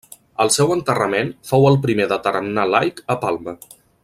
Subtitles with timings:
[0.45, 3.59] El seu enterrament fou el primer de tarannà laic a Palma.